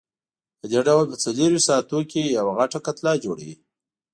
پدې 0.59 0.79
ډول 0.87 1.05
په 1.09 1.17
څلورویشت 1.23 1.67
ساعتونو 1.69 2.01
کې 2.11 2.33
یوه 2.37 2.51
غټه 2.59 2.79
کتله 2.85 3.11
جوړوي. 3.23 3.53